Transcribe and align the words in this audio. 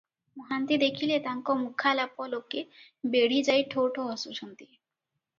ମହାନ୍ତି 0.41 0.77
ଦେଖିଲେ, 0.83 1.17
ତାଙ୍କ 1.25 1.55
ମୁଖାଳାପ 1.59 2.27
ଲୋକେ 2.31 2.63
ବେଢିଯାଇ 3.17 3.67
ଠୋ 3.75 3.85
ଠୋ 3.99 4.07
ହସୁଛନ୍ତି। 4.13 4.67